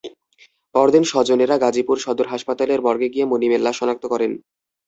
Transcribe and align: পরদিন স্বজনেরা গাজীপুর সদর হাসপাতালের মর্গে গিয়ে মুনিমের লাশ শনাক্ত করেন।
পরদিন 0.75 1.03
স্বজনেরা 1.03 1.55
গাজীপুর 1.57 1.97
সদর 1.99 2.27
হাসপাতালের 2.27 2.83
মর্গে 2.85 3.07
গিয়ে 3.13 3.25
মুনিমের 3.25 3.61
লাশ 3.63 3.75
শনাক্ত 3.79 4.03
করেন। 4.13 4.31